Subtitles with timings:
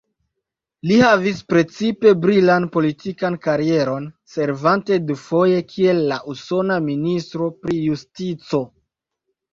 [0.91, 8.65] Li havis precipe brilan politikan karieron, servante dufoje kiel la usona ministro pri justico.